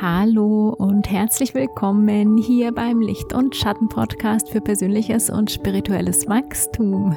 Hallo 0.00 0.74
und 0.76 1.10
herzlich 1.10 1.54
willkommen 1.54 2.36
hier 2.36 2.72
beim 2.72 3.00
Licht- 3.00 3.32
und 3.32 3.56
Schatten-Podcast 3.56 4.50
für 4.50 4.60
persönliches 4.60 5.30
und 5.30 5.50
spirituelles 5.50 6.28
Wachstum. 6.28 7.16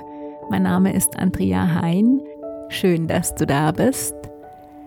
Mein 0.49 0.63
Name 0.63 0.93
ist 0.93 1.17
Andrea 1.17 1.81
Hein. 1.81 2.21
Schön, 2.69 3.07
dass 3.07 3.35
du 3.35 3.45
da 3.45 3.71
bist. 3.71 4.15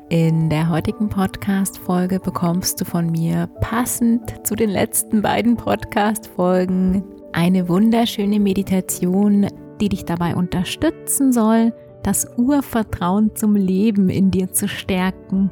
In 0.09 0.51
der 0.51 0.69
heutigen 0.69 1.09
Podcast-Folge 1.09 2.19
bekommst 2.19 2.80
du 2.80 2.85
von 2.85 3.11
mir 3.11 3.48
passend 3.61 4.47
zu 4.47 4.55
den 4.55 4.71
letzten 4.71 5.23
beiden 5.23 5.57
Podcast-Folgen 5.57 7.05
eine 7.33 7.69
wunderschöne 7.69 8.41
Meditation, 8.41 9.49
die 9.81 9.89
dich 9.89 10.05
dabei 10.05 10.35
unterstützen 10.35 11.33
soll, 11.33 11.73
das 12.03 12.27
Urvertrauen 12.37 13.35
zum 13.35 13.57
Leben 13.57 14.09
in 14.09 14.31
dir 14.31 14.53
zu 14.53 14.69
stärken. 14.69 15.51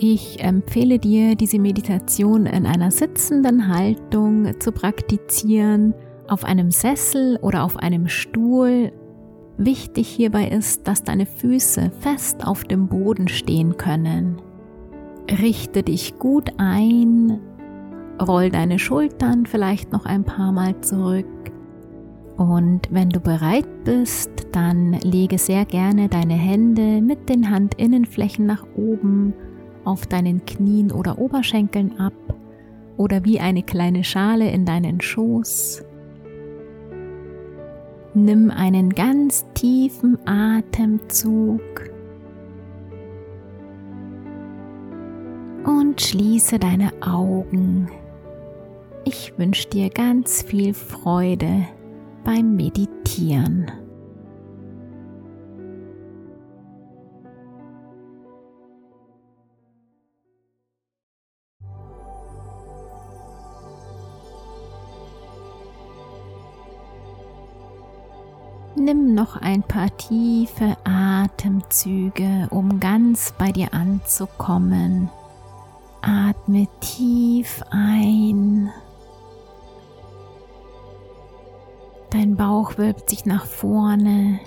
Ich 0.00 0.38
empfehle 0.44 1.00
dir, 1.00 1.34
diese 1.34 1.58
Meditation 1.58 2.46
in 2.46 2.66
einer 2.66 2.92
sitzenden 2.92 3.66
Haltung 3.66 4.60
zu 4.60 4.70
praktizieren, 4.70 5.92
auf 6.28 6.44
einem 6.44 6.70
Sessel 6.70 7.36
oder 7.42 7.64
auf 7.64 7.76
einem 7.76 8.06
Stuhl. 8.06 8.92
Wichtig 9.56 10.06
hierbei 10.06 10.50
ist, 10.50 10.86
dass 10.86 11.02
deine 11.02 11.26
Füße 11.26 11.90
fest 11.98 12.46
auf 12.46 12.62
dem 12.62 12.86
Boden 12.86 13.26
stehen 13.26 13.76
können. 13.76 14.40
Richte 15.28 15.82
dich 15.82 16.16
gut 16.20 16.52
ein, 16.58 17.40
roll 18.24 18.50
deine 18.50 18.78
Schultern 18.78 19.46
vielleicht 19.46 19.90
noch 19.90 20.06
ein 20.06 20.22
paar 20.22 20.52
Mal 20.52 20.80
zurück 20.80 21.26
und 22.38 22.82
wenn 22.92 23.10
du 23.10 23.18
bereit 23.18 23.66
bist, 23.82 24.30
dann 24.52 24.92
lege 24.92 25.38
sehr 25.38 25.64
gerne 25.64 26.08
deine 26.08 26.34
Hände 26.34 27.02
mit 27.02 27.28
den 27.28 27.50
Handinnenflächen 27.50 28.46
nach 28.46 28.64
oben 28.76 29.34
auf 29.88 30.06
deinen 30.06 30.44
Knien 30.44 30.92
oder 30.92 31.18
Oberschenkeln 31.18 31.98
ab 31.98 32.12
oder 32.98 33.24
wie 33.24 33.40
eine 33.40 33.62
kleine 33.62 34.04
Schale 34.04 34.50
in 34.50 34.66
deinen 34.66 35.00
Schoß. 35.00 35.82
Nimm 38.12 38.50
einen 38.50 38.90
ganz 38.90 39.46
tiefen 39.54 40.18
Atemzug 40.26 41.62
und 45.64 46.00
schließe 46.00 46.58
deine 46.58 46.92
Augen. 47.00 47.90
Ich 49.04 49.38
wünsche 49.38 49.68
dir 49.68 49.88
ganz 49.88 50.42
viel 50.42 50.74
Freude 50.74 51.66
beim 52.24 52.56
Meditieren. 52.56 53.70
Noch 69.28 69.36
ein 69.42 69.62
paar 69.62 69.94
tiefe 69.96 70.76
Atemzüge, 70.84 72.48
um 72.50 72.80
ganz 72.80 73.32
bei 73.36 73.52
dir 73.52 73.74
anzukommen. 73.74 75.10
Atme 76.00 76.66
tief 76.80 77.62
ein 77.70 78.70
Dein 82.10 82.36
Bauch 82.36 82.78
wölbt 82.78 83.10
sich 83.10 83.26
nach 83.26 83.44
vorne 83.44 84.40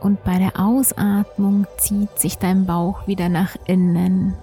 und 0.00 0.22
bei 0.22 0.38
der 0.38 0.60
Ausatmung 0.60 1.66
zieht 1.78 2.16
sich 2.16 2.38
dein 2.38 2.64
Bauch 2.64 3.08
wieder 3.08 3.28
nach 3.28 3.56
innen. 3.66 4.36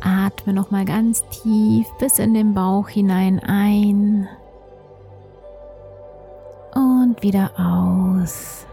Atme 0.00 0.52
noch 0.52 0.72
mal 0.72 0.84
ganz 0.84 1.24
tief 1.28 1.86
bis 2.00 2.18
in 2.18 2.34
den 2.34 2.52
Bauch 2.52 2.88
hinein 2.88 3.38
ein 3.38 4.28
wieder 7.22 7.50
aus. 7.56 8.66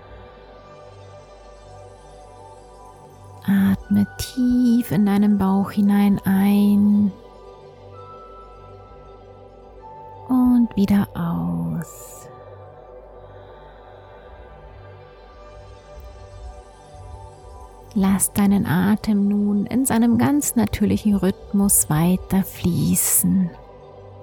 Atme 3.44 4.08
tief 4.18 4.92
in 4.92 5.06
deinen 5.06 5.38
Bauch 5.38 5.72
hinein 5.72 6.20
ein 6.26 7.12
und 10.28 10.76
wieder 10.76 11.08
aus. 11.14 12.28
Lass 17.94 18.34
deinen 18.34 18.66
Atem 18.66 19.28
nun 19.28 19.66
in 19.68 19.86
seinem 19.86 20.18
ganz 20.18 20.56
natürlichen 20.56 21.16
Rhythmus 21.16 21.90
weiter 21.90 22.44
fließen, 22.44 23.50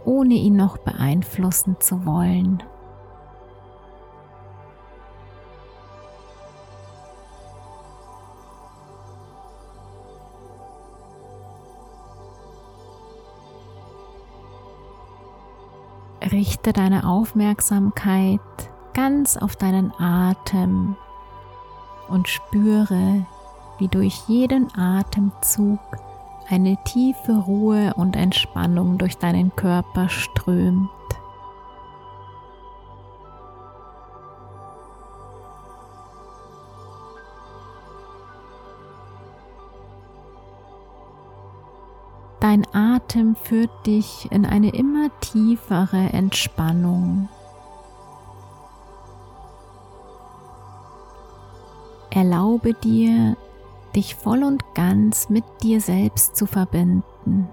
ohne 0.04 0.34
ihn 0.34 0.56
noch 0.56 0.76
beeinflussen 0.78 1.76
zu 1.80 2.04
wollen. 2.04 2.62
Richte 16.42 16.72
deine 16.72 17.06
Aufmerksamkeit 17.06 18.40
ganz 18.94 19.36
auf 19.36 19.54
deinen 19.54 19.92
Atem 19.96 20.96
und 22.08 22.26
spüre, 22.26 23.24
wie 23.78 23.86
durch 23.86 24.24
jeden 24.26 24.66
Atemzug 24.76 25.78
eine 26.48 26.76
tiefe 26.82 27.36
Ruhe 27.36 27.94
und 27.94 28.16
Entspannung 28.16 28.98
durch 28.98 29.18
deinen 29.18 29.54
Körper 29.54 30.08
strömt. 30.08 30.90
Dein 42.52 42.66
Atem 42.74 43.34
führt 43.34 43.86
dich 43.86 44.30
in 44.30 44.44
eine 44.44 44.74
immer 44.74 45.08
tiefere 45.20 46.12
Entspannung. 46.12 47.30
Erlaube 52.10 52.74
dir, 52.74 53.38
dich 53.96 54.16
voll 54.16 54.44
und 54.44 54.74
ganz 54.74 55.30
mit 55.30 55.44
dir 55.62 55.80
selbst 55.80 56.36
zu 56.36 56.44
verbinden. 56.44 57.48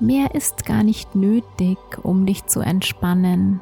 Mehr 0.00 0.34
ist 0.34 0.64
gar 0.64 0.82
nicht 0.82 1.14
nötig, 1.14 1.76
um 2.02 2.24
dich 2.24 2.46
zu 2.46 2.60
entspannen. 2.60 3.60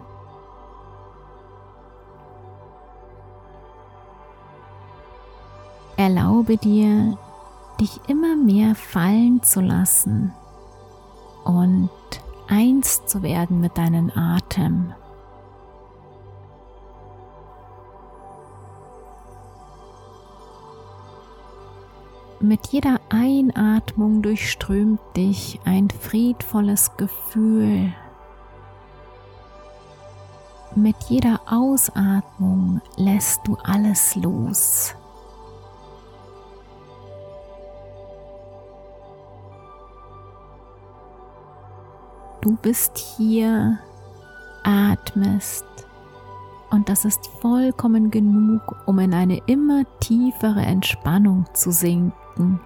Erlaube 5.96 6.56
dir, 6.58 7.18
dich 7.80 8.00
immer 8.08 8.36
mehr 8.36 8.74
fallen 8.74 9.42
zu 9.42 9.60
lassen 9.60 10.32
und 11.44 11.90
eins 12.48 13.04
zu 13.06 13.22
werden 13.22 13.60
mit 13.60 13.76
deinem 13.78 14.10
Atem. 14.14 14.92
Mit 22.40 22.66
jeder 22.66 23.00
Einatmung 23.08 24.20
durchströmt 24.20 25.00
dich 25.16 25.60
ein 25.64 25.88
friedvolles 25.88 26.94
Gefühl. 26.98 27.94
Mit 30.74 30.96
jeder 31.08 31.40
Ausatmung 31.46 32.82
lässt 32.96 33.46
du 33.46 33.56
alles 33.62 34.14
los. 34.16 34.94
Du 42.44 42.58
bist 42.60 42.98
hier, 42.98 43.78
atmest 44.64 45.64
und 46.68 46.90
das 46.90 47.06
ist 47.06 47.26
vollkommen 47.40 48.10
genug, 48.10 48.60
um 48.84 48.98
in 48.98 49.14
eine 49.14 49.38
immer 49.46 49.84
tiefere 50.00 50.60
Entspannung 50.60 51.46
zu 51.54 51.72
sinken. 51.72 52.60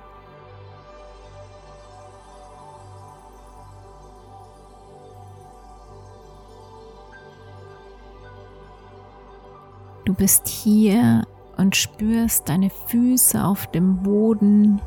Du 10.04 10.12
bist 10.12 10.48
hier 10.48 11.22
und 11.56 11.76
spürst 11.76 12.48
deine 12.48 12.70
Füße 12.70 13.44
auf 13.44 13.68
dem 13.68 14.02
Boden, 14.02 14.80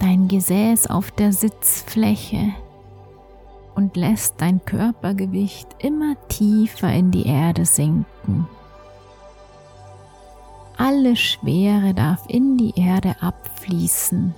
dein 0.00 0.28
Gesäß 0.28 0.88
auf 0.88 1.10
der 1.12 1.32
Sitzfläche 1.32 2.52
und 3.74 3.96
lässt 3.96 4.34
dein 4.38 4.64
Körpergewicht 4.64 5.68
immer 5.78 6.16
tiefer 6.28 6.92
in 6.92 7.10
die 7.10 7.26
Erde 7.26 7.64
sinken. 7.64 8.46
Alle 10.76 11.16
Schwere 11.16 11.94
darf 11.94 12.24
in 12.28 12.56
die 12.56 12.74
Erde 12.76 13.16
abfließen. 13.20 14.34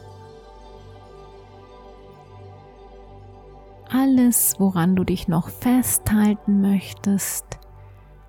Alles, 3.89 4.57
woran 4.59 4.97
du 4.97 5.05
dich 5.05 5.29
noch 5.29 5.49
festhalten 5.49 6.61
möchtest, 6.61 7.45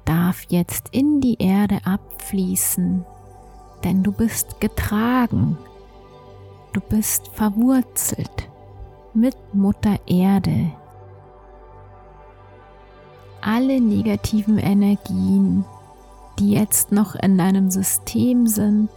darf 0.06 0.44
jetzt 0.50 0.90
in 0.92 1.20
die 1.20 1.36
Erde 1.40 1.80
abfließen, 1.84 3.06
denn 3.84 4.04
du 4.04 4.12
bist 4.12 4.62
getragen, 4.62 5.58
du 6.74 6.80
bist 6.80 7.28
verwurzelt 7.30 8.50
mit 9.14 9.36
Mutter 9.54 9.98
Erde. 10.06 10.72
Alle 13.42 13.80
negativen 13.80 14.58
Energien, 14.58 15.66
die 16.40 16.52
jetzt 16.52 16.92
noch 16.92 17.16
in 17.16 17.38
deinem 17.38 17.72
System 17.72 18.48
sind, 18.48 18.90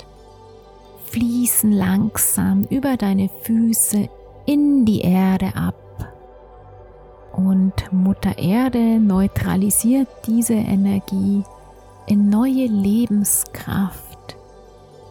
fließen 1.07 1.73
langsam 1.73 2.65
über 2.71 2.97
deine 2.97 3.29
Füße 3.43 4.09
in 4.47 4.85
die 4.85 5.01
Erde 5.01 5.55
ab. 5.55 5.75
Und 7.33 7.93
Mutter 7.93 8.39
Erde 8.39 8.99
neutralisiert 8.99 10.09
diese 10.27 10.55
Energie 10.55 11.43
in 12.07 12.29
neue 12.29 12.67
Lebenskraft, 12.67 14.37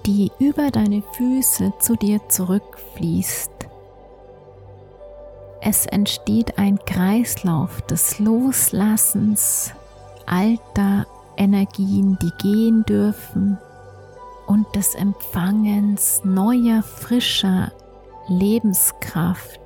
die 0.05 0.31
über 0.39 0.69
deine 0.69 1.01
Füße 1.13 1.73
zu 1.79 1.95
dir 1.95 2.19
zurückfließt. 2.27 3.58
Es 5.61 5.85
entsteht 5.85 6.57
ein 6.57 6.79
Kreislauf 6.85 7.81
des 7.81 8.19
Loslassens 8.19 9.73
alter 10.25 11.05
Energien, 11.35 12.17
die 12.21 12.31
gehen 12.41 12.85
dürfen 12.85 13.57
und 14.47 14.73
des 14.75 14.95
Empfangens 14.95 16.21
neuer, 16.23 16.81
frischer 16.81 17.71
Lebenskraft, 18.27 19.59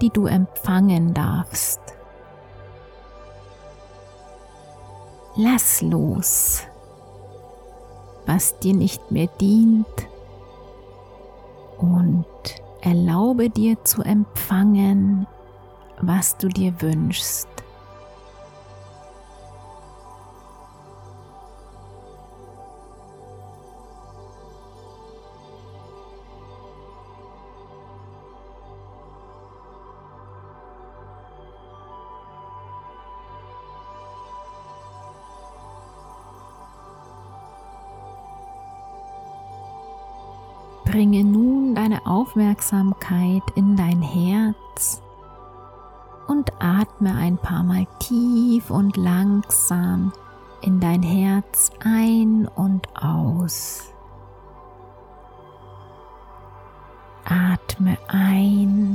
die 0.00 0.10
du 0.10 0.26
empfangen 0.26 1.12
darfst. 1.12 1.80
Lass 5.36 5.82
los, 5.82 6.62
was 8.24 8.58
dir 8.60 8.74
nicht 8.74 9.10
mehr 9.10 9.28
dient 9.40 9.86
und 11.78 12.24
erlaube 12.84 13.48
dir 13.48 13.82
zu 13.84 14.02
empfangen, 14.02 15.26
was 16.00 16.36
du 16.36 16.48
dir 16.48 16.80
wünschst. 16.80 17.48
Aufmerksamkeit 42.34 43.44
in 43.54 43.76
dein 43.76 44.02
Herz 44.02 45.00
und 46.26 46.50
atme 46.58 47.14
ein 47.14 47.38
paar 47.38 47.62
Mal 47.62 47.86
tief 48.00 48.70
und 48.70 48.96
langsam 48.96 50.12
in 50.60 50.80
dein 50.80 51.04
Herz 51.04 51.70
ein 51.84 52.48
und 52.56 52.88
aus. 52.96 53.84
Atme 57.24 57.96
ein 58.08 58.93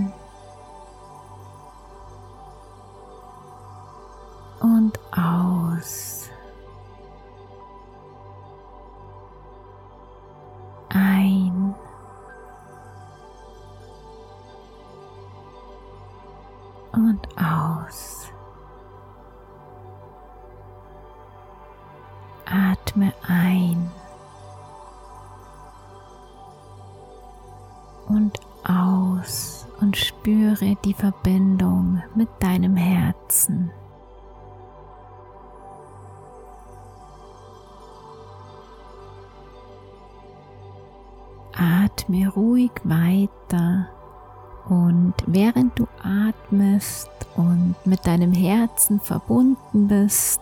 spüre 30.60 30.76
die 30.84 30.94
Verbindung 30.94 32.02
mit 32.16 32.30
deinem 32.40 32.76
Herzen. 32.76 33.72
Atme 41.54 42.30
ruhig 42.30 42.72
weiter 42.84 43.88
und 44.70 45.14
während 45.26 45.78
du 45.78 45.88
atmest 46.04 47.10
und 47.36 47.76
mit 47.86 48.06
deinem 48.06 48.34
Herzen 48.34 49.00
verbunden 49.00 49.88
bist, 49.88 50.42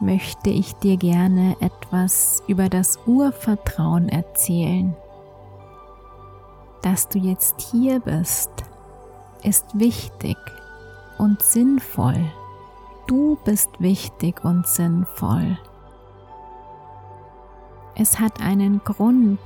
möchte 0.00 0.50
ich 0.50 0.74
dir 0.76 0.96
gerne 0.96 1.56
etwas 1.60 2.42
über 2.46 2.68
das 2.68 2.98
Urvertrauen 3.06 4.08
erzählen. 4.08 4.96
Dass 6.82 7.08
du 7.08 7.18
jetzt 7.18 7.60
hier 7.72 8.00
bist, 8.00 8.50
ist 9.42 9.78
wichtig 9.78 10.36
und 11.18 11.42
sinnvoll. 11.42 12.32
Du 13.06 13.38
bist 13.44 13.70
wichtig 13.78 14.44
und 14.44 14.66
sinnvoll. 14.66 15.58
Es 17.94 18.18
hat 18.18 18.40
einen 18.40 18.82
Grund, 18.84 19.40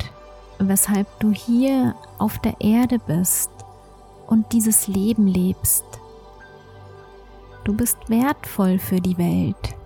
weshalb 0.58 1.06
du 1.20 1.30
hier 1.30 1.94
auf 2.18 2.38
der 2.38 2.60
Erde 2.60 2.98
bist 2.98 3.50
und 4.26 4.52
dieses 4.52 4.88
Leben 4.88 5.26
lebst. 5.26 5.84
Du 7.64 7.74
bist 7.74 7.98
wertvoll 8.08 8.78
für 8.78 9.00
die 9.00 9.18
Welt 9.18 9.76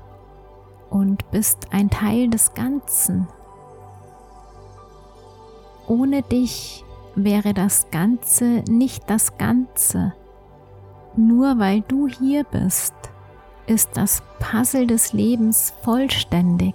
und 0.90 1.30
bist 1.30 1.72
ein 1.72 1.90
Teil 1.90 2.30
des 2.30 2.54
Ganzen. 2.54 3.28
Ohne 5.86 6.22
dich 6.22 6.84
wäre 7.16 7.54
das 7.54 7.90
Ganze 7.90 8.62
nicht 8.68 9.08
das 9.08 9.36
Ganze. 9.38 10.14
Nur 11.16 11.58
weil 11.58 11.82
du 11.82 12.08
hier 12.08 12.44
bist, 12.44 12.94
ist 13.66 13.96
das 13.96 14.22
Puzzle 14.40 14.86
des 14.86 15.12
Lebens 15.12 15.72
vollständig. 15.82 16.74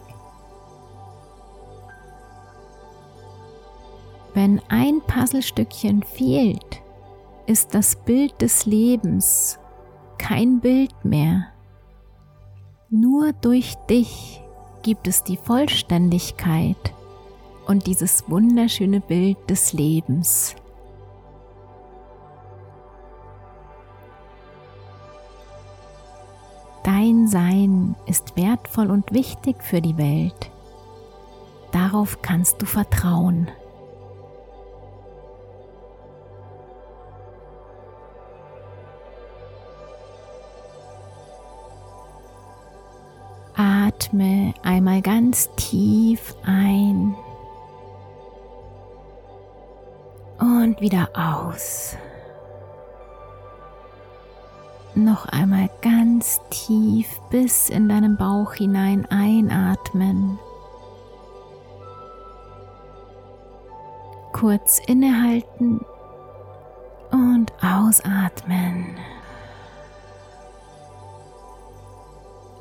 Wenn 4.34 4.62
ein 4.70 5.02
Puzzlestückchen 5.06 6.04
fehlt, 6.04 6.82
ist 7.46 7.74
das 7.74 7.96
Bild 7.96 8.42
des 8.42 8.66
Lebens 8.66 9.60
kein 10.18 10.60
Bild 10.60 10.94
mehr. 11.04 11.48
Nur 12.90 13.34
durch 13.34 13.76
dich 13.90 14.42
gibt 14.84 15.08
es 15.08 15.24
die 15.24 15.38
Vollständigkeit 15.38 16.94
und 17.70 17.86
dieses 17.86 18.28
wunderschöne 18.28 19.00
Bild 19.00 19.38
des 19.48 19.74
Lebens. 19.74 20.56
Dein 26.84 27.28
Sein 27.28 27.96
ist 28.08 28.36
wertvoll 28.36 28.90
und 28.90 29.14
wichtig 29.14 29.64
für 29.64 29.82
die 29.82 29.98
Welt. 29.98 30.50
Darauf 31.72 32.24
kannst 32.24 32.60
du 32.60 32.66
vertrauen. 32.66 33.50
Atme 43.56 44.56
einmal 44.64 45.04
ganz 45.04 45.52
tief 45.56 46.34
ein 46.44 47.16
und 50.62 50.82
wieder 50.82 51.10
aus. 51.14 51.96
Noch 54.96 55.26
einmal 55.28 55.70
ganz 55.82 56.42
tief 56.50 57.08
bis 57.30 57.70
in 57.70 57.88
deinen 57.88 58.18
Bauch 58.18 58.54
hinein 58.54 59.06
einatmen. 59.10 60.40
Kurz 64.34 64.82
innehalten 64.88 65.86
und 67.12 67.52
ausatmen. 67.62 68.98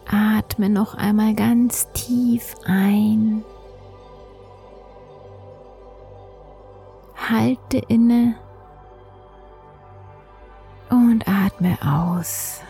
Atme 0.06 0.70
noch 0.70 0.94
einmal 0.94 1.34
ganz 1.34 1.90
tief 1.92 2.54
ein 2.64 3.44
halte 7.30 7.78
inne 7.88 8.34
und 10.90 11.28
atme 11.28 11.76
aus. 11.84 12.62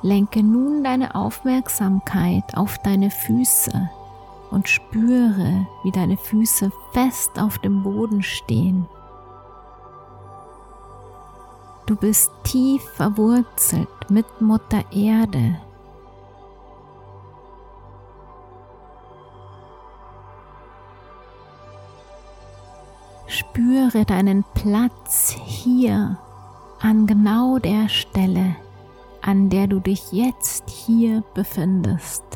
Lenke 0.00 0.42
nun 0.42 0.84
deine 0.84 1.14
Aufmerksamkeit 1.14 2.56
auf 2.56 2.78
deine 2.78 3.10
Füße 3.10 3.90
und 4.50 4.68
spüre, 4.68 5.66
wie 5.82 5.90
deine 5.90 6.16
Füße 6.16 6.70
fest 6.92 7.38
auf 7.38 7.58
dem 7.58 7.82
Boden 7.82 8.22
stehen. 8.22 8.88
Du 11.86 11.96
bist 11.96 12.30
tief 12.44 12.82
verwurzelt 12.82 13.88
mit 14.10 14.26
Mutter 14.40 14.84
Erde. 14.92 15.58
Spüre 23.26 24.04
deinen 24.04 24.44
Platz 24.54 25.34
hier 25.44 26.18
an 26.80 27.06
genau 27.06 27.58
der 27.58 27.88
Stelle, 27.88 28.56
an 29.22 29.48
der 29.48 29.66
du 29.66 29.80
dich 29.80 30.12
jetzt 30.12 30.68
hier 30.68 31.22
befindest. 31.34 32.27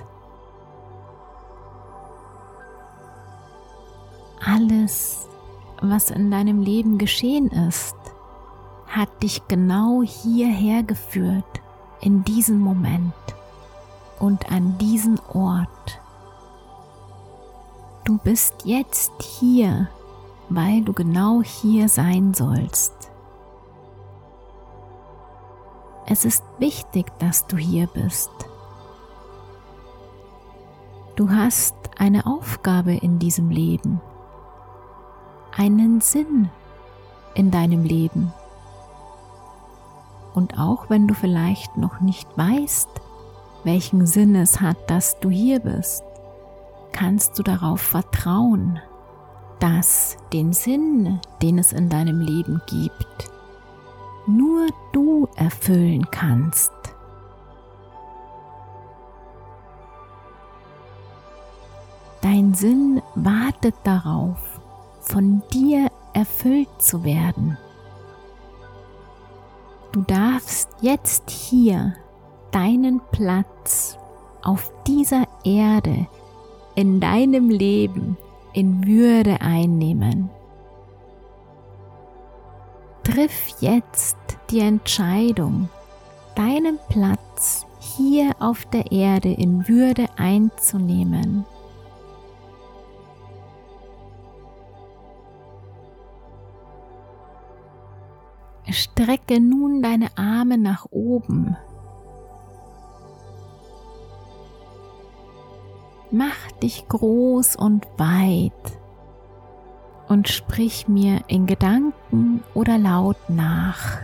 Alles, 4.44 5.28
was 5.80 6.10
in 6.10 6.30
deinem 6.30 6.62
Leben 6.62 6.98
geschehen 6.98 7.48
ist, 7.48 7.96
hat 8.88 9.22
dich 9.22 9.46
genau 9.46 10.02
hierher 10.02 10.82
geführt, 10.82 11.44
in 12.00 12.24
diesen 12.24 12.58
Moment 12.58 13.14
und 14.18 14.50
an 14.50 14.76
diesen 14.78 15.20
Ort. 15.32 16.00
Du 18.04 18.18
bist 18.18 18.54
jetzt 18.64 19.12
hier, 19.22 19.88
weil 20.48 20.82
du 20.82 20.92
genau 20.92 21.42
hier 21.42 21.88
sein 21.88 22.34
sollst. 22.34 22.92
Es 26.06 26.24
ist 26.24 26.44
wichtig, 26.58 27.06
dass 27.20 27.46
du 27.46 27.56
hier 27.56 27.86
bist. 27.86 28.30
Du 31.14 31.30
hast 31.30 31.76
eine 31.96 32.26
Aufgabe 32.26 32.94
in 32.94 33.20
diesem 33.20 33.50
Leben, 33.50 34.00
einen 35.56 36.00
Sinn 36.00 36.50
in 37.34 37.50
deinem 37.50 37.84
Leben. 37.84 38.32
Und 40.34 40.58
auch 40.58 40.88
wenn 40.88 41.06
du 41.06 41.14
vielleicht 41.14 41.76
noch 41.76 42.00
nicht 42.00 42.28
weißt, 42.36 42.88
welchen 43.64 44.06
Sinn 44.06 44.34
es 44.34 44.60
hat, 44.60 44.90
dass 44.90 45.20
du 45.20 45.30
hier 45.30 45.60
bist, 45.60 46.02
kannst 46.92 47.38
du 47.38 47.42
darauf 47.42 47.80
vertrauen, 47.80 48.80
dass 49.60 50.16
den 50.32 50.52
Sinn, 50.52 51.20
den 51.40 51.58
es 51.58 51.72
in 51.72 51.88
deinem 51.88 52.20
Leben 52.20 52.60
gibt, 52.66 53.30
nur 54.26 54.68
du 54.92 55.28
erfüllen 55.36 56.10
kannst. 56.10 56.72
Dein 62.20 62.54
Sinn 62.54 63.02
wartet 63.14 63.74
darauf, 63.82 64.51
von 65.12 65.42
dir 65.52 65.88
erfüllt 66.14 66.70
zu 66.78 67.04
werden. 67.04 67.58
Du 69.92 70.00
darfst 70.00 70.70
jetzt 70.80 71.28
hier 71.30 71.92
deinen 72.50 73.02
Platz 73.10 73.98
auf 74.42 74.72
dieser 74.86 75.24
Erde 75.44 76.06
in 76.74 76.98
deinem 76.98 77.50
Leben 77.50 78.16
in 78.54 78.86
Würde 78.86 79.42
einnehmen. 79.42 80.30
Triff 83.04 83.48
jetzt 83.60 84.16
die 84.50 84.60
Entscheidung, 84.60 85.68
deinen 86.34 86.78
Platz 86.88 87.66
hier 87.80 88.34
auf 88.38 88.64
der 88.66 88.90
Erde 88.90 89.30
in 89.30 89.68
Würde 89.68 90.06
einzunehmen. 90.16 91.44
Strecke 98.72 99.40
nun 99.40 99.82
deine 99.82 100.08
Arme 100.16 100.58
nach 100.58 100.86
oben. 100.90 101.56
Mach 106.10 106.52
dich 106.62 106.86
groß 106.88 107.56
und 107.56 107.86
weit 107.96 108.52
und 110.08 110.28
sprich 110.28 110.86
mir 110.88 111.22
in 111.26 111.46
Gedanken 111.46 112.42
oder 112.54 112.76
laut 112.76 113.16
nach. 113.28 113.98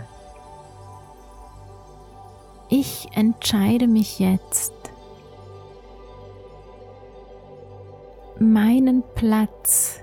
Ich 2.70 3.08
entscheide 3.14 3.86
mich 3.86 4.18
jetzt, 4.18 4.72
meinen 8.38 9.02
Platz 9.14 10.00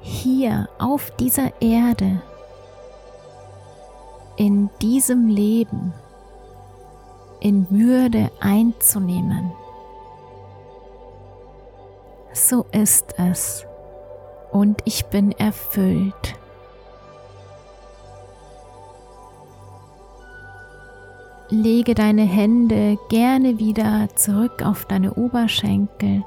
hier 0.00 0.68
auf 0.78 1.10
dieser 1.16 1.60
Erde, 1.60 2.22
in 4.38 4.70
diesem 4.80 5.26
Leben, 5.26 5.92
in 7.40 7.68
Würde 7.70 8.30
einzunehmen. 8.40 9.50
So 12.32 12.64
ist 12.70 13.14
es 13.18 13.66
und 14.52 14.80
ich 14.84 15.06
bin 15.06 15.32
erfüllt. 15.32 16.36
Lege 21.50 21.94
deine 21.94 22.22
Hände 22.22 22.96
gerne 23.08 23.58
wieder 23.58 24.08
zurück 24.14 24.62
auf 24.64 24.84
deine 24.84 25.14
Oberschenkel 25.14 26.22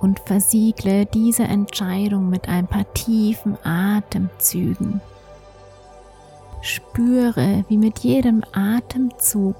und 0.00 0.20
versiegle 0.20 1.06
diese 1.06 1.44
Entscheidung 1.44 2.28
mit 2.28 2.48
ein 2.48 2.66
paar 2.66 2.92
tiefen 2.92 3.56
Atemzügen. 3.64 5.00
Spüre, 6.62 7.64
wie 7.68 7.78
mit 7.78 8.00
jedem 8.00 8.42
Atemzug 8.52 9.56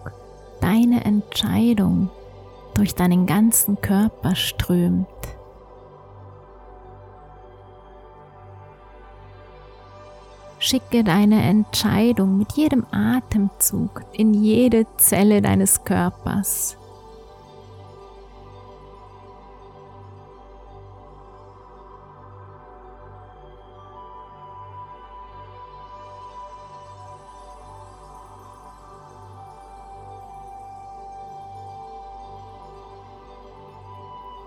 deine 0.61 1.05
Entscheidung 1.05 2.11
durch 2.75 2.95
deinen 2.95 3.27
ganzen 3.27 3.81
Körper 3.81 4.35
strömt. 4.35 5.07
Schicke 10.59 11.03
deine 11.03 11.43
Entscheidung 11.43 12.37
mit 12.37 12.53
jedem 12.53 12.85
Atemzug 12.91 14.03
in 14.13 14.35
jede 14.35 14.87
Zelle 14.99 15.41
deines 15.41 15.85
Körpers. 15.85 16.77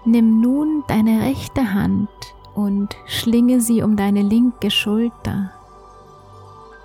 Nimm 0.05 0.41
nun 0.41 0.83
deine 0.87 1.21
rechte 1.21 1.73
Hand 1.73 2.09
und 2.55 2.95
schlinge 3.05 3.61
sie 3.61 3.81
um 3.81 3.95
deine 3.95 4.21
linke 4.21 4.69
Schulter. 4.69 5.51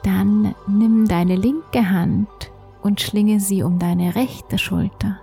Dann 0.04 0.54
nimm 0.66 1.08
deine 1.08 1.36
linke 1.36 1.90
Hand 1.90 2.28
und 2.82 3.00
schlinge 3.00 3.40
sie 3.40 3.62
um 3.62 3.78
deine 3.78 4.14
rechte 4.14 4.56
Schulter 4.58 5.18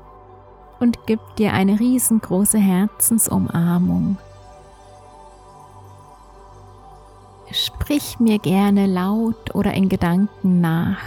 und 0.80 1.00
gib 1.06 1.20
dir 1.38 1.54
eine 1.54 1.80
riesengroße 1.80 2.60
Herzensumarmung. 2.60 4.18
Sprich 7.52 8.20
mir 8.20 8.40
gerne 8.40 8.86
laut 8.86 9.56
oder 9.56 9.74
in 9.74 9.88
Gedanken 9.88 10.62
nach. 10.62 11.00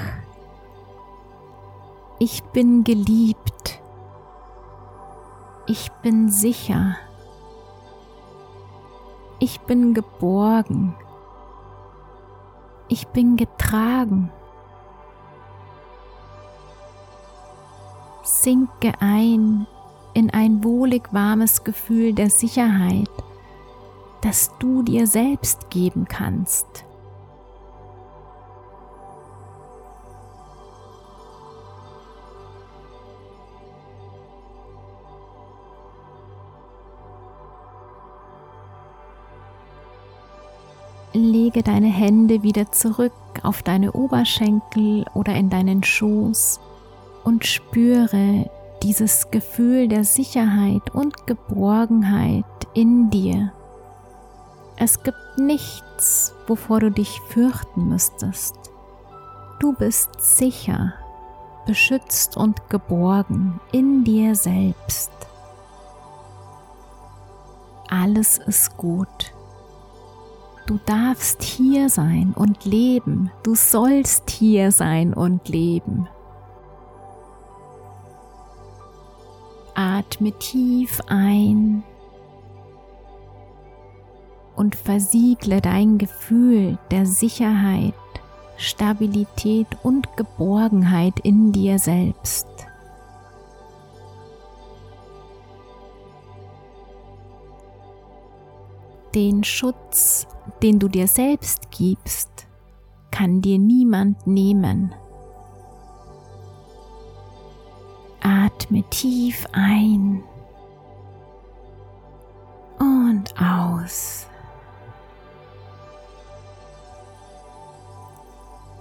Ich 2.18 2.42
bin 2.44 2.84
geliebt. 2.84 3.77
Ich 5.68 5.92
bin 6.02 6.28
sicher. 6.28 6.96
Ich 9.38 9.60
bin 9.60 9.94
geborgen. 9.94 10.96
Ich 12.88 13.06
bin 13.08 13.36
getragen. 13.36 14.30
Sinke 18.22 18.92
ein 19.00 19.66
in 20.14 20.30
ein 20.30 20.64
wohlig 20.64 21.12
warmes 21.12 21.62
Gefühl 21.62 22.12
der 22.12 22.30
Sicherheit 22.30 23.10
das 24.20 24.52
du 24.58 24.82
dir 24.82 25.06
selbst 25.06 25.70
geben 25.70 26.06
kannst. 26.08 26.84
Lege 41.12 41.62
deine 41.62 41.88
Hände 41.88 42.42
wieder 42.42 42.70
zurück 42.70 43.12
auf 43.42 43.62
deine 43.62 43.92
Oberschenkel 43.92 45.04
oder 45.14 45.34
in 45.34 45.48
deinen 45.48 45.82
Schoß 45.82 46.60
und 47.24 47.46
spüre 47.46 48.50
dieses 48.82 49.30
Gefühl 49.30 49.88
der 49.88 50.04
Sicherheit 50.04 50.94
und 50.94 51.26
Geborgenheit 51.26 52.44
in 52.74 53.10
dir. 53.10 53.52
Es 54.76 55.02
gibt 55.02 55.38
nichts, 55.38 56.34
wovor 56.46 56.80
du 56.80 56.90
dich 56.90 57.20
fürchten 57.28 57.88
müsstest. 57.88 58.54
Du 59.58 59.72
bist 59.72 60.10
sicher, 60.20 60.92
beschützt 61.66 62.36
und 62.36 62.70
geborgen 62.70 63.60
in 63.72 64.04
dir 64.04 64.36
selbst. 64.36 65.10
Alles 67.90 68.38
ist 68.38 68.76
gut. 68.76 69.32
Du 70.68 70.78
darfst 70.84 71.42
hier 71.42 71.88
sein 71.88 72.34
und 72.36 72.66
leben. 72.66 73.30
Du 73.42 73.54
sollst 73.54 74.28
hier 74.28 74.70
sein 74.70 75.14
und 75.14 75.48
leben. 75.48 76.06
Atme 79.74 80.32
tief 80.32 81.00
ein 81.06 81.82
und 84.56 84.74
versiegle 84.74 85.62
dein 85.62 85.96
Gefühl 85.96 86.76
der 86.90 87.06
Sicherheit, 87.06 87.94
Stabilität 88.58 89.68
und 89.82 90.18
Geborgenheit 90.18 91.18
in 91.20 91.50
dir 91.50 91.78
selbst. 91.78 92.57
Den 99.18 99.42
Schutz, 99.42 100.28
den 100.62 100.78
du 100.78 100.86
dir 100.86 101.08
selbst 101.08 101.72
gibst, 101.72 102.46
kann 103.10 103.42
dir 103.42 103.58
niemand 103.58 104.28
nehmen. 104.28 104.94
Atme 108.20 108.84
tief 108.90 109.44
ein 109.50 110.22
und 112.78 113.34
aus. 113.42 114.28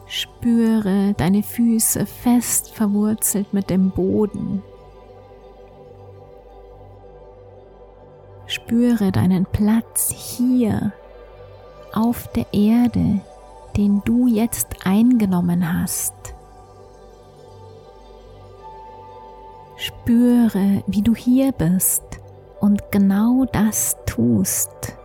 Spüre 0.05 1.15
deine 1.17 1.41
Füße 1.41 2.05
fest 2.05 2.75
verwurzelt 2.75 3.53
mit 3.53 3.71
dem 3.71 3.89
Boden. 3.89 4.61
Spüre 8.67 9.13
deinen 9.13 9.45
Platz 9.45 10.11
hier 10.11 10.91
auf 11.93 12.27
der 12.33 12.47
Erde, 12.51 13.21
den 13.77 14.01
du 14.03 14.27
jetzt 14.27 14.85
eingenommen 14.85 15.81
hast. 15.81 16.13
Spüre, 19.77 20.83
wie 20.85 21.01
du 21.01 21.15
hier 21.15 21.53
bist 21.53 22.03
und 22.59 22.91
genau 22.91 23.45
das 23.53 23.95
tust, 24.05 24.97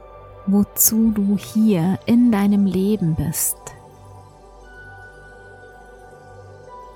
wozu 0.49 1.13
du 1.13 1.39
hier 1.39 2.01
in 2.07 2.33
deinem 2.33 2.67
Leben 2.67 3.15
bist. 3.15 3.59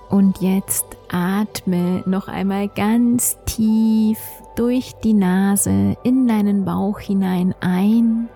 Und 0.08 0.40
jetzt 0.40 0.84
atme 1.12 2.02
noch 2.06 2.26
einmal 2.26 2.66
ganz 2.66 3.36
tief 3.46 4.18
durch 4.56 4.94
die 5.04 5.12
Nase 5.12 5.96
in 6.02 6.26
deinen 6.26 6.64
Bauch 6.64 6.98
hinein 6.98 7.54
ein 7.60 8.28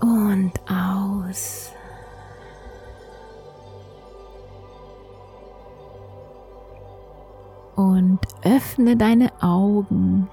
und 0.00 0.52
aus. 0.70 1.72
Und 7.74 8.18
öffne 8.42 8.96
deine 8.96 9.30
Augen. 9.40 10.28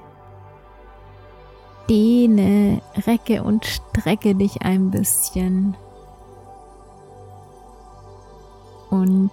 Dehne, 1.89 2.81
recke 3.05 3.43
und 3.43 3.65
strecke 3.65 4.35
dich 4.35 4.63
ein 4.63 4.89
bisschen. 4.91 5.75
und 8.95 9.31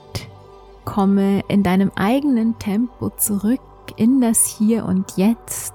komme 0.85 1.43
in 1.49 1.63
deinem 1.63 1.91
eigenen 1.95 2.59
Tempo 2.59 3.11
zurück 3.11 3.61
in 3.97 4.21
das 4.21 4.47
Hier 4.47 4.85
und 4.85 5.17
Jetzt. 5.17 5.75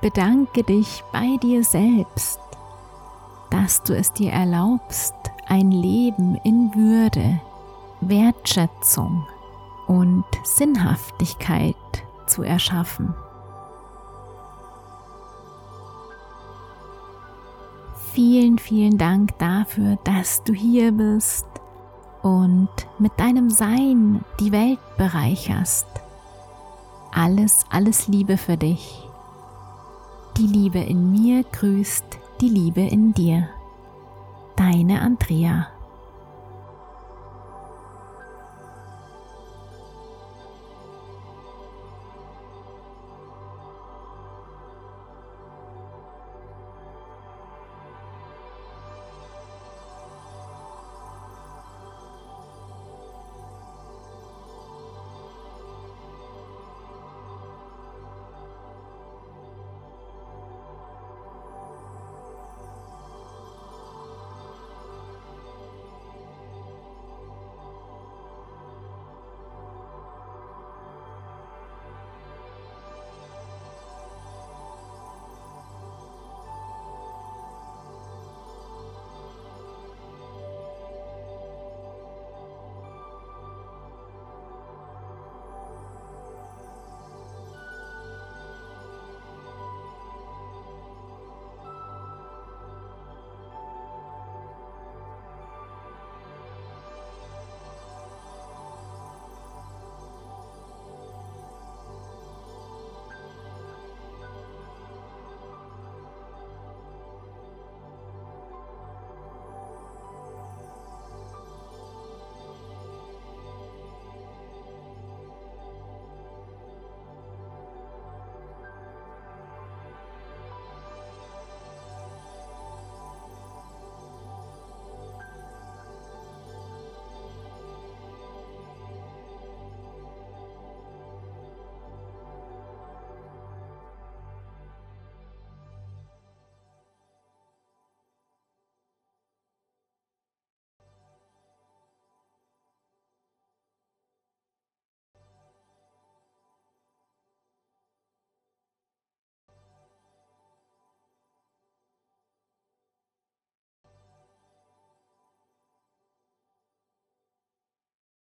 Bedanke 0.00 0.64
dich 0.64 1.04
bei 1.12 1.36
dir 1.42 1.62
selbst, 1.62 2.40
dass 3.50 3.82
du 3.82 3.94
es 3.96 4.12
dir 4.12 4.32
erlaubst, 4.32 5.14
ein 5.46 5.70
Leben 5.70 6.36
in 6.44 6.74
Würde, 6.74 7.40
Wertschätzung 8.00 9.26
und 9.86 10.24
Sinnhaftigkeit 10.44 11.76
zu 12.26 12.42
erschaffen. 12.42 13.14
Vielen, 18.12 18.58
vielen 18.58 18.98
Dank 18.98 19.38
dafür, 19.38 19.96
dass 20.04 20.42
du 20.42 20.52
hier 20.52 20.92
bist 20.92 21.46
und 22.22 22.70
mit 22.98 23.12
deinem 23.18 23.50
Sein 23.50 24.24
die 24.40 24.52
Welt 24.52 24.78
bereicherst. 24.96 25.86
Alles, 27.12 27.64
alles 27.70 28.08
Liebe 28.08 28.38
für 28.38 28.56
dich. 28.56 29.06
Die 30.36 30.46
Liebe 30.46 30.78
in 30.78 31.10
mir 31.10 31.44
grüßt 31.44 32.18
die 32.40 32.48
Liebe 32.48 32.80
in 32.80 33.12
dir. 33.12 33.48
Deine 34.56 35.02
Andrea. 35.02 35.71